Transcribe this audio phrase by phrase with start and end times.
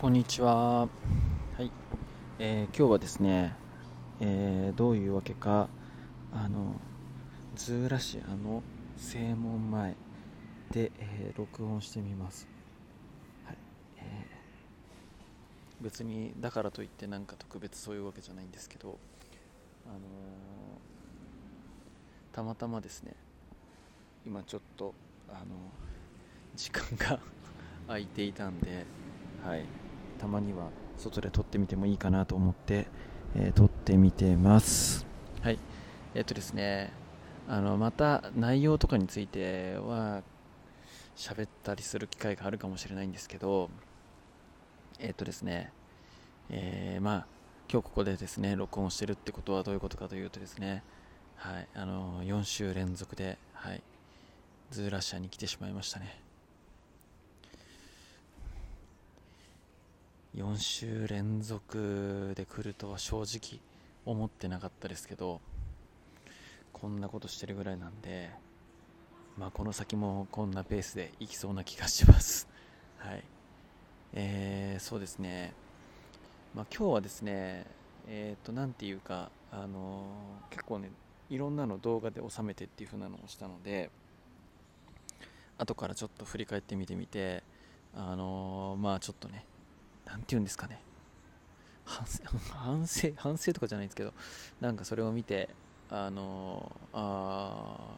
[0.00, 0.82] こんにちは。
[0.82, 0.88] は
[1.58, 1.72] い、
[2.38, 3.56] えー、今日はですね、
[4.20, 5.68] えー、どういうわけか、
[6.32, 6.76] あの、
[7.56, 8.62] ズーラシアの
[8.96, 9.96] 正門前
[10.70, 12.46] で、えー、録音してみます。
[13.44, 13.56] はい、
[13.96, 19.00] えー、別にだからといってなんか特別そういうわけじゃないんですけど、
[19.84, 19.98] あの
[22.30, 23.16] たまたまですね、
[24.24, 24.94] 今ちょっと、
[25.28, 25.56] あの
[26.54, 27.18] 時間が
[27.88, 28.86] 空いていたんで、
[29.44, 29.64] はい、
[30.18, 32.86] たまには外で撮ってみてもいいかなと思って、
[33.34, 35.06] えー、撮ってみてます。
[35.42, 35.58] はい。
[36.14, 36.92] えっ、ー、とですね
[37.48, 40.22] あのまた内容とかについては
[41.16, 43.70] 喋ったりする機会があるかもしれないんですけど
[44.98, 45.72] えっ、ー、とですね
[46.50, 47.26] えー、まあ
[47.70, 50.82] 今日ここでですね録音してるってことはどういうことかというとですね
[51.36, 51.68] はい。
[51.74, 53.82] あの4週連続ではい。
[54.70, 56.27] ズーラシアに来てしまいましたね。
[60.38, 63.60] 4週連続で来るとは正直
[64.06, 65.40] 思ってなかったですけど
[66.72, 68.30] こんなことしてるぐらいなんで
[69.36, 72.48] まあこの先もこんなペースでいきそうな気がします。
[72.98, 73.24] はい。
[74.12, 75.52] えー、そうですね。
[76.54, 77.66] まあ今日はですね
[78.06, 80.92] え、ー、と何ていうかあのー、結構ね
[81.30, 83.90] いろんなの動画で収めてっていう風なのをしたので
[85.56, 87.42] 後からちょっと振り返ってみてみて
[87.92, 89.44] あのまあちょっとね
[90.08, 90.80] 何て言うんですかね。
[91.84, 94.12] 反省 反省反省とかじゃないんですけど
[94.60, 95.48] なんかそれを見て
[95.90, 97.96] あのあ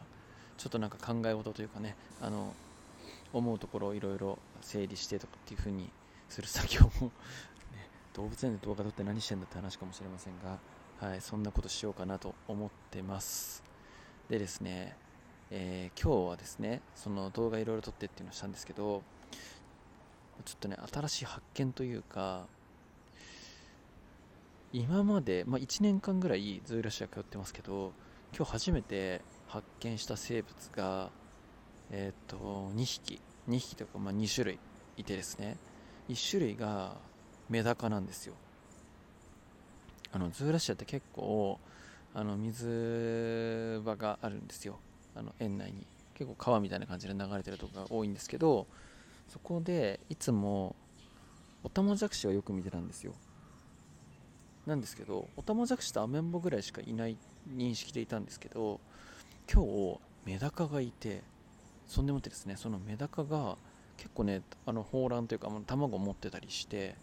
[0.57, 2.53] ちょっとなんか考え事というかねあの
[3.33, 5.89] 思うところをいろいろ整理してとかっていう風に
[6.29, 7.11] する作業も
[7.71, 10.59] ね、動物園で動画撮って何してんだって話かもしれませんが、
[10.99, 13.63] はい、そんなことしようかなと思ってます。
[14.29, 14.95] でですね、
[15.49, 19.03] えー、今日はですねその動画いろいろ撮ってっていうのをしたんですけど
[20.43, 22.45] ちょっとね新しい発見というか
[24.73, 27.91] 今まで、まあ、1年間ぐらいズーラシア通ってますけど
[28.35, 31.09] 今日初めて発見した生物が
[31.91, 33.21] えっ、ー、と2匹。
[33.49, 34.59] 2匹とか、まあ、2種類
[34.97, 35.57] いてですね。
[36.09, 36.95] 1種類が
[37.49, 38.35] メダカなんですよ。
[40.13, 41.59] あのズーラシアって結構
[42.13, 44.79] あの水場があるんですよ。
[45.15, 45.85] あの園内に。
[46.13, 48.67] 結構川みたいな感じで流れてるとこが多いんですけど
[49.31, 50.75] そこでいつも
[51.63, 53.13] オタマジャクシをよく見てたんですよ。
[54.65, 57.17] なんですけどオタマジャクシとアメンボぐらいしかいない
[57.49, 58.81] 認識でいたんですけど
[59.51, 61.21] 今日メダカがいて
[61.87, 63.57] そんでもってですねそのメダカが
[63.95, 66.95] 結構ねあの抱卵というか卵を持ってたりして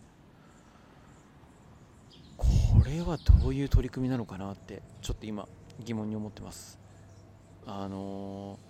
[2.36, 2.46] こ
[2.84, 5.48] れはどういう取り組みなのかなってちょっと今
[5.82, 6.78] 疑問に思ってます。
[7.66, 8.67] あのー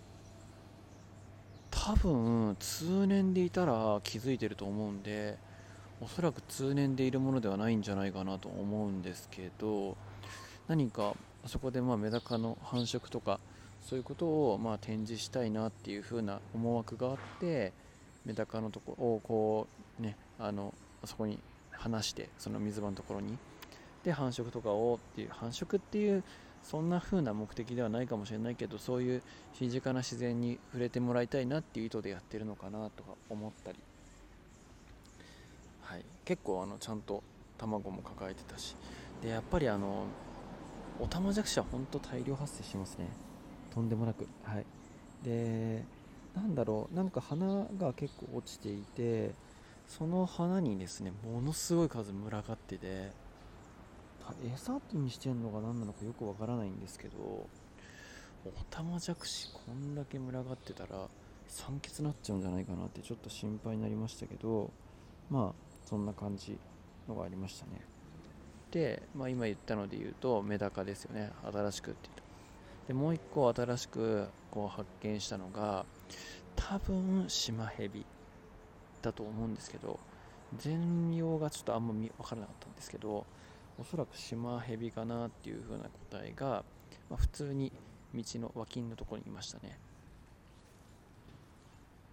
[1.88, 5.38] 多分通年でいたら気づいてると思うんで
[6.02, 9.96] おそらく通年でいるものではないんじゃないかなと思うんですけど
[10.68, 11.14] 何か
[11.46, 13.40] あそこでまあメダカの繁殖とか
[13.80, 17.72] そういうことをまあ展示したいなっていう風な思惑があって
[18.26, 19.66] メダカのとこをこ
[19.98, 20.74] うねあの
[21.06, 21.38] そこに
[21.70, 23.38] 離してその水場のところに。
[24.04, 26.22] で繁殖とかをっていう繁殖っていう
[26.62, 29.22] そんな風な目的ではないかもしれないけどそういう
[29.60, 33.78] 身近な自然に触れてもらいたいなっていう意図でやってるのかなとか思ったり、
[35.82, 37.22] はい、結構あのちゃんと
[37.56, 38.76] 卵も抱えてたし。
[39.22, 40.04] でやっぱりあの
[41.00, 43.08] オタマジャクシは本当大量発生しますね。
[43.74, 44.28] とんでもなく。
[44.44, 44.66] はい。
[45.24, 45.84] で
[46.36, 46.94] なんだろう。
[46.94, 49.32] なんか花が結構落ちていて
[49.88, 53.27] その花にですねものすごい数群がってて。
[54.44, 57.48] 餌にしてんのか何なのかよくわからないんですけどオ
[58.70, 61.08] タマジャクシこんだけ群がってたら
[61.46, 64.70] 酸欠になっちゃうんじゃないかなってちょっと心配になりましたけど
[65.30, 66.58] まあそんな感じ
[67.08, 67.80] のがありましたね。
[68.70, 71.32] で、まあ、今言ったので言うとメダカですよね。
[71.50, 72.22] 新しくって言うと
[72.88, 75.84] でもう一個新しくこう発見したのが
[76.56, 78.04] 多分シマヘビ
[79.00, 79.98] だと思うんですけど
[80.58, 83.26] 全容がちょっとあんま分からなかったんですけど
[83.78, 86.64] おそらくシマヘビかなっていう風な答えが、
[87.08, 87.72] まあ、普通に
[88.14, 89.78] 道の脇のところにいましたね。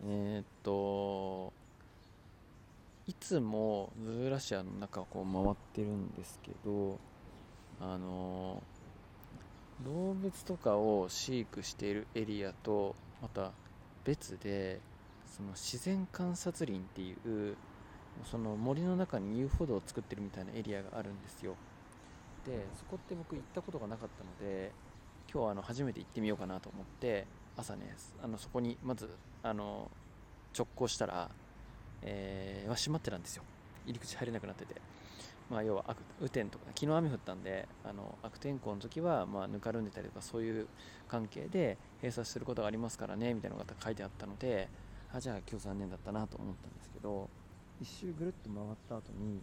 [0.03, 1.53] えー、っと
[3.07, 6.99] いつもズーラシアの中をこう回ってるんですけど
[7.79, 8.61] あの
[9.83, 13.51] 動物とかを飼育しているエリアとまた
[14.03, 14.79] 別で
[15.27, 17.55] その自然観察林っていう
[18.23, 21.55] その森の中に遊歩道を作ってるみたいなエリアがあるんですよ。
[22.45, 24.71] でそこって僕行ったことがなかったので
[25.31, 27.25] 今日はあの初めて行ってみようかなと思って
[27.57, 29.09] 朝ねあのそこにまず
[29.41, 29.89] あの
[30.57, 31.29] 直行したら、
[32.03, 33.43] えー、は閉まってたんですよ。
[33.85, 34.75] 入り口入れなくなってて、
[35.49, 40.67] まあ、要は悪雨天とか昨日雨降ったんであの悪天候の時はまあぬかるんでたりとかそういう
[41.07, 44.69] 関係で閉鎖することがありますからねみたいなのが書いてあったので
[45.13, 47.29] あじゃあ今日残念だったなと思ったんですけど
[47.81, 49.41] 一周ぐるっと回った後に、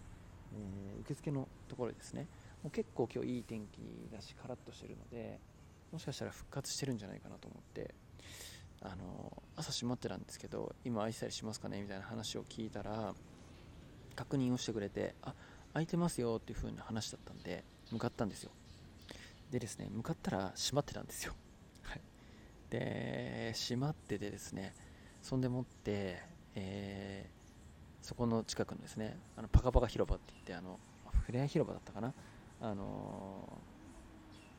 [0.54, 2.26] えー、受付のところですね。
[2.62, 5.40] もう結構今日いい天気だしカラッとしてるので
[5.90, 7.94] もしかしたら復活してるんじゃないかなと思って
[8.80, 13.14] あの朝閉まってたんですけど今愛したりしますかねみたいな話を聞いたら
[14.14, 15.34] 確認をしてくれてあ
[15.72, 18.50] 空いてますよっていう風な話だったんで向かったんですよ。
[19.50, 21.34] でですね向かったら閉まってたんですよ。
[21.82, 22.00] はい。
[22.70, 24.74] で閉まっててですね
[25.22, 26.22] そんでもって、
[26.54, 27.41] えー、
[28.02, 30.78] そこの近くのですねあのパカパカ広場って言ってあの
[31.24, 32.12] ふれあい広場だったかな？
[32.60, 33.58] あの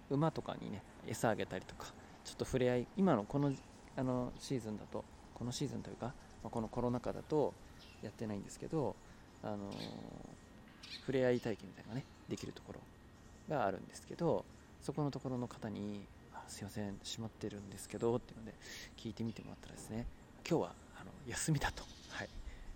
[0.10, 1.88] ー、馬とかにね餌あげたりとか
[2.24, 3.54] ちょっと触れ合い今のこの
[3.96, 5.04] あのシーズンだと
[5.34, 6.14] このシーズンというか、ま
[6.48, 7.54] あ、このコロナ禍だと
[8.02, 8.96] やってないんですけど、
[9.44, 12.80] あのー、触れ合い体験みたいなのがねできるところ
[13.56, 14.46] があるんですけど
[14.82, 16.06] そこのところの方に
[16.48, 18.54] 「すいません閉まってるんですけど」っていうので
[18.98, 20.06] 聞いてみてもらったらですね
[20.48, 21.84] 今日はあの休みだと、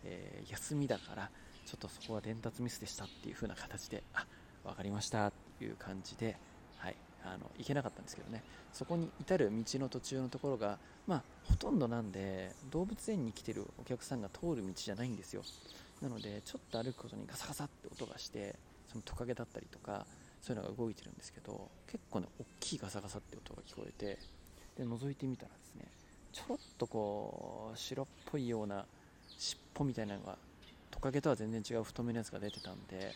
[0.07, 1.29] えー、休みだから
[1.65, 4.25] ちょっとそこは伝達ミスでしたっていう風な形であ
[4.63, 6.37] 分かりましたっていう感じで、
[6.77, 8.43] はい、あの行けなかったんですけどね。
[8.73, 10.77] そこに至る道の途中のところが、
[11.07, 15.41] まあ、ほとんどなんで動物園に来てるお客さんが通る道じゃないんですよ。
[16.01, 18.55] なのでちょっと歩くことにガサガサって音がして
[18.87, 20.05] そのトカゲだったりとか
[20.41, 24.19] そういうのが動いてるんですけど結構ね大きいガサガサって音が聞こえて
[24.77, 25.85] で覗いてみたらですね
[26.31, 28.85] ちょっとこう白っぽいような
[29.37, 30.37] 尻尾みたいなのが
[30.91, 33.13] トカゲとは全然違う太めのやつが出てたんで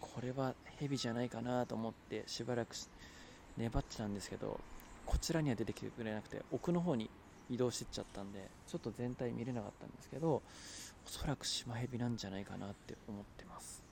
[0.00, 2.74] これはヘビじゃないかなと思ってしばらく
[3.56, 4.58] 粘ってたんですけど
[5.06, 7.08] こちらには出てきてくれなくて奥の方に
[7.50, 10.42] 移動してっちゃったんでちょっと全体見れなかったんですけどお
[11.06, 13.82] そらくシマヘビなんじゃないかなって思ってます。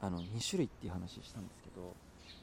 [0.00, 1.94] あの2種類っていう話したんですけど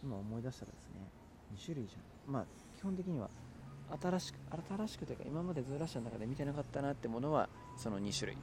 [0.04, 1.10] 今思い出したらですね
[1.56, 2.46] 2種類じゃんまあ
[2.78, 3.30] 基本的には
[4.02, 4.36] 新しく
[4.78, 7.48] 新しくというか今までズーラッシャの中で見てなかったなってものは
[7.78, 8.38] その2種類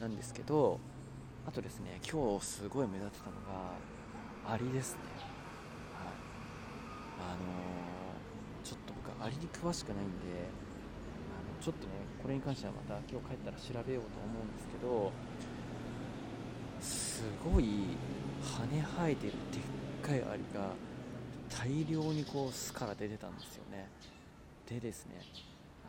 [0.00, 0.78] なんですけど
[1.46, 5.00] あとですね今日すごい目立ってたのがアリですね。
[5.94, 6.12] はい。
[7.18, 10.46] あのー、ちょっと僕アリに詳しくないんで
[11.34, 11.92] あのちょっとね
[12.22, 15.12] これに関してはまた今日帰ったら調べようと思うんですけど
[16.80, 17.64] すごい
[18.42, 20.70] 羽生えてるでっかいアリが
[21.48, 23.88] 大量にこう巣から出てたんですよね。
[24.68, 25.22] でですね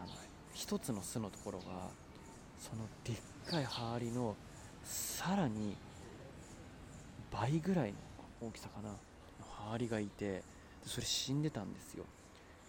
[0.01, 0.13] あの
[0.55, 1.65] 1つの巣のところが
[2.59, 4.35] そのでっかいハーリの
[4.83, 5.75] さらに
[7.31, 7.91] 倍ぐらい
[8.41, 8.89] の大きさかな
[9.41, 10.43] ハーリがいて
[10.85, 12.05] それ死んでたんですよ。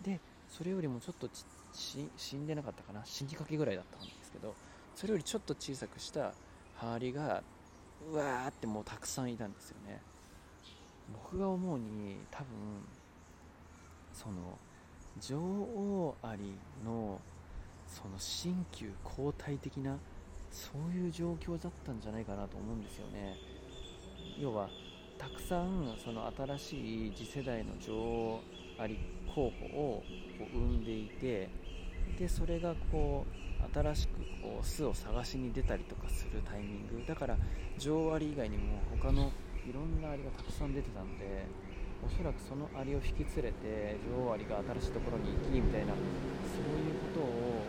[0.02, 1.28] でそれよりもちょっと
[1.72, 4.54] 死んでなかったかな死にかけぐらいだったんですけど
[4.94, 6.32] それよりちょっと小さくした
[6.76, 7.42] ハーリが
[8.10, 10.00] うわーってもうたくさんいたんですよね。
[11.12, 12.46] 僕が思うに多分
[14.12, 14.58] その
[15.20, 17.20] 女王アリの
[17.86, 19.96] その新旧交代的な
[20.50, 23.36] そういう状況だったんじゃないかなと思うんですよね。
[24.38, 24.68] 要は
[25.18, 28.40] たくさんその新しい次世代の女王
[28.78, 28.98] アリ
[29.34, 30.02] 候補を
[30.52, 31.50] 生んでいて
[32.18, 37.04] でそれがこう新しくこう巣を探しに出たりとかするタイミング。
[37.06, 37.36] だから
[37.78, 39.32] 女王アリ以外にも他の
[39.68, 41.46] いろんなアリがたくさん出てたんで
[42.04, 47.62] おそらくそのアリを引き連れて女王アリが新しいところに行きみたいなそういうことを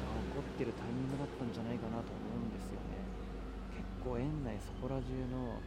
[0.00, 3.00] が起こってるタイミングだったんじゃないかなと思うんですよね。
[3.76, 5.60] 結構園内そこら中の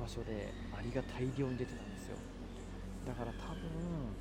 [0.00, 2.16] 場所でアリが大量に出てたんですよ。
[3.06, 4.14] だから多分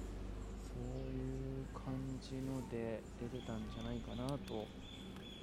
[0.65, 4.65] そういう感じので出てたんじゃないかなと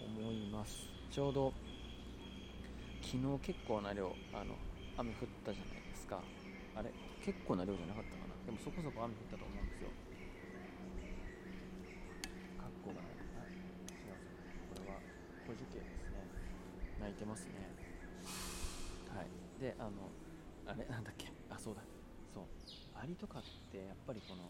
[0.02, 0.90] 思います。
[1.10, 1.52] ちょうど
[3.00, 4.54] 昨日結構な量あの
[4.98, 6.20] 雨降ったじゃないですか。
[6.76, 6.90] あれ
[7.28, 8.32] 結構な量じゃなかったかな。
[8.48, 9.92] でもそこそこ雨降ったと思うんですよ。
[12.56, 13.20] カッコがない。
[13.20, 14.16] すい
[14.72, 14.96] これは
[15.44, 16.24] 小樹系ですね。
[17.04, 17.68] 泣いてますね。
[19.12, 19.28] はい。
[19.60, 20.08] であの
[20.64, 20.88] あれ？
[20.88, 21.28] なんだっけ？
[21.52, 21.84] あそうだ。
[22.32, 22.48] そう。
[22.96, 24.48] アリとかってやっぱりこの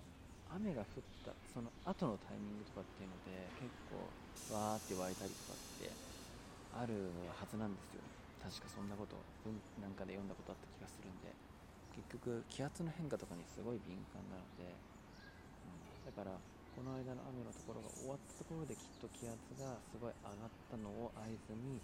[0.54, 5.90] 雨が降ったその後のタイミングとかっていうので結構わーって湧いたりとかって
[6.78, 8.06] あるはずなんですよ。
[8.38, 11.35] 確かそんなこと文なんかで読んだことあった気がするんで。
[11.99, 16.31] 結局気圧の変化とかにすごい敏感なので、うん、だから
[16.78, 21.83] この間の雨のところが終わったところできっと気圧がすごい上がったのを合図に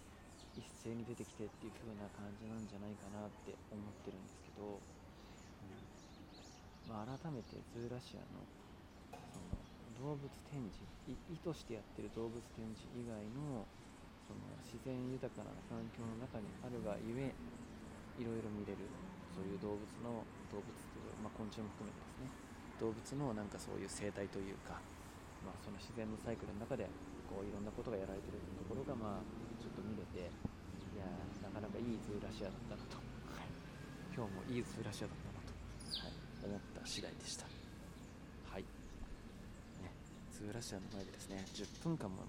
[0.55, 4.87] 一斉に出てきてっていう風な感じなんじゃないかなって思ってるんですけど、う
[5.67, 5.83] ん
[6.87, 8.39] まあ、改めてズーラシアの
[9.35, 10.79] その動物展示
[11.27, 13.67] 意図してやってる動物展示以外の
[14.23, 17.35] その自然豊かな環境の中にあるがゆえ
[18.15, 18.87] いろいろ見れる。
[19.35, 22.31] そういう動物の動物という、まあ、昆虫も含めてですね。
[22.79, 24.79] 動物のなんかそういう生態というか、
[25.43, 26.87] まあ、その自然のサイクルの中で
[27.27, 29.23] こういろんなことがやられてるところがまあ
[29.59, 31.07] ちょっと見れていや
[31.43, 32.99] なかなかいいズーラシアだったなと、
[33.31, 33.47] はい、
[34.15, 35.51] 今日もいいズーラシアだったなと、
[36.03, 36.15] はい、
[36.47, 37.47] 思った次第でした。
[38.47, 38.63] はい。
[39.83, 39.91] ね
[40.31, 42.23] ズーラシアの前でですね10分間も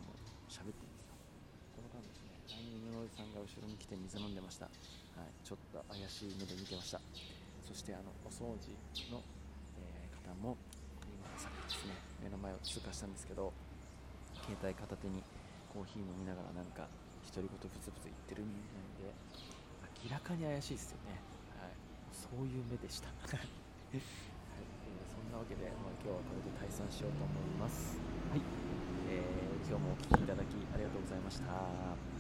[0.51, 1.27] 喋っています
[1.75, 2.39] この間ですね
[3.07, 4.67] おじさんが後ろに来て水飲んでました。
[4.67, 6.99] はい、ちょっと怪しい目で見てました。
[7.63, 8.75] そしてあのお掃除
[9.15, 9.23] の、
[9.79, 10.59] えー、方も
[11.07, 13.55] 今さっきですね目の前を通過したんですけど
[14.43, 15.23] 携帯片手に
[15.71, 16.91] コーヒー飲みながらなんか
[17.31, 19.15] 独り言ブツブツ言ってるみたいで
[20.03, 21.19] 明らかに怪しいですよね、
[21.63, 21.75] はい、
[22.11, 23.07] そういう目でした。
[23.07, 23.47] はい、
[23.95, 24.03] えー、
[25.11, 27.99] そんなわけで、まあ、今日はこれで退散しようと思います。
[28.31, 28.43] はい、
[29.11, 32.16] えー、今日もお聴きいただきありがとうございました。